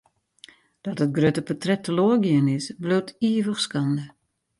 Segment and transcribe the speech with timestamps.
[0.85, 4.05] Dat it grutte portret teloar gien is, bliuwt ivich skande.